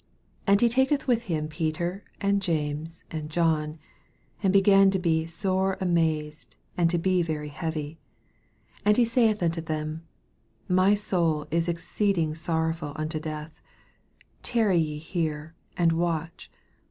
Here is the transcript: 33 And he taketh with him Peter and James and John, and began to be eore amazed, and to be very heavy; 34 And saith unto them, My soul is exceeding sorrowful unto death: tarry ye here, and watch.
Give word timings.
33 0.47 0.51
And 0.51 0.61
he 0.61 0.69
taketh 0.69 1.07
with 1.07 1.21
him 1.25 1.47
Peter 1.47 2.03
and 2.19 2.41
James 2.41 3.05
and 3.11 3.29
John, 3.29 3.77
and 4.41 4.51
began 4.51 4.89
to 4.89 4.97
be 4.97 5.25
eore 5.25 5.79
amazed, 5.79 6.55
and 6.75 6.89
to 6.89 6.97
be 6.97 7.21
very 7.21 7.49
heavy; 7.49 7.99
34 8.79 8.81
And 8.95 9.07
saith 9.07 9.43
unto 9.43 9.61
them, 9.61 10.03
My 10.67 10.95
soul 10.95 11.45
is 11.51 11.69
exceeding 11.69 12.33
sorrowful 12.33 12.93
unto 12.95 13.19
death: 13.19 13.61
tarry 14.41 14.79
ye 14.79 14.97
here, 14.97 15.53
and 15.77 15.91
watch. 15.91 16.49